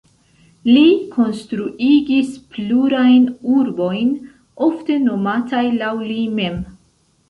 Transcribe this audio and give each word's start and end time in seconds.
Li 0.69 0.85
konstruigis 1.15 2.33
plurajn 2.55 3.29
urbojn, 3.59 4.13
ofte 4.73 5.01
nomataj 5.09 5.67
laŭ 5.81 5.97
li 6.13 6.23
mem. 6.41 6.63